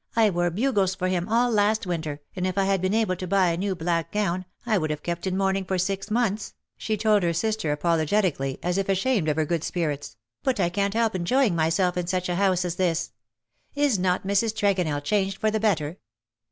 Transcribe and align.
"I 0.16 0.30
wore 0.30 0.50
bugles 0.50 0.96
for 0.96 1.06
him 1.06 1.28
all 1.28 1.52
last 1.52 1.86
winter, 1.86 2.20
and 2.34 2.44
if 2.48 2.58
I 2.58 2.64
had 2.64 2.82
been 2.82 2.94
able 2.94 3.14
to 3.14 3.28
buy 3.28 3.50
a 3.50 3.56
new 3.56 3.76
black 3.76 4.10
gown 4.10 4.44
I 4.66 4.76
would 4.76 4.90
have 4.90 5.04
kept 5.04 5.24
in 5.24 5.36
mourning 5.36 5.64
for 5.64 5.78
six 5.78 6.10
mouths,'^ 6.10 6.52
slio 6.78 6.96
told 6.98 7.22
her 7.22 7.32
sister 7.32 7.70
apologeticalty_, 7.76 8.58
as 8.60 8.76
if 8.76 8.88
ashamed 8.88 9.28
of 9.28 9.36
her 9.36 9.44
good 9.46 9.62
spirits," 9.62 10.16
but 10.42 10.58
I 10.58 10.68
oanH 10.68 10.94
help 10.94 11.14
enjoying 11.14 11.54
myself 11.54 11.96
in 11.96 12.08
such 12.08 12.28
a 12.28 12.34
house 12.34 12.64
as 12.64 12.74
this. 12.74 13.12
Is 13.76 14.00
not 14.00 14.26
Mrs. 14.26 14.52
Tregonell 14.52 15.04
changed 15.04 15.38
for 15.38 15.52
the 15.52 15.60
better 15.60 15.98